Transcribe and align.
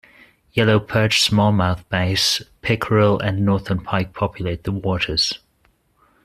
Yellow 0.53 0.79
perch, 0.79 1.21
smallmouth 1.23 1.87
bass, 1.89 2.41
pickerel, 2.63 3.19
and 3.19 3.45
Northern 3.45 3.79
pike 3.81 4.15
populate 4.15 4.63
the 4.63 4.71
waters. 4.71 5.37